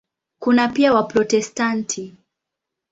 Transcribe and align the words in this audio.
Kuna 0.39 0.67
pia 0.67 0.93
Waprotestanti. 0.93 2.15